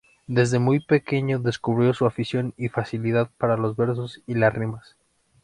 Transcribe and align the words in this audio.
Desde 0.25 0.57
muy 0.57 0.79
pequeño 0.83 1.37
descubrió 1.37 1.93
su 1.93 2.07
afición 2.07 2.55
y 2.57 2.69
facilidad 2.69 3.29
para 3.37 3.55
los 3.55 3.77
versos 3.77 4.19
y 4.25 4.33
las 4.33 4.51
rimas. 4.51 4.97